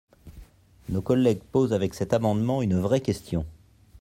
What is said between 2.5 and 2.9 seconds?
une